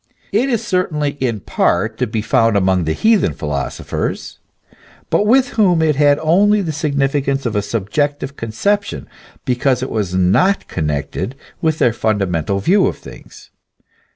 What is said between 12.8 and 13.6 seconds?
of things.